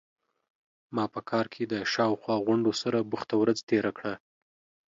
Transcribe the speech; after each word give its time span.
ما 0.95 1.05
په 1.13 1.19
کار 1.29 1.45
کې 1.53 1.63
د 1.71 1.73
شا 1.91 2.05
او 2.09 2.15
خوا 2.21 2.35
غونډو 2.45 2.71
سره 2.81 3.07
بوخته 3.11 3.35
ورځ 3.41 3.57
تیره 3.69 3.91
کړه. 3.97 4.13